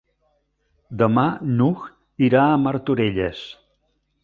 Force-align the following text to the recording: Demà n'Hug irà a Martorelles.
Demà 1.01 1.25
n'Hug 1.59 1.85
irà 2.29 2.47
a 2.55 2.59
Martorelles. 2.65 3.47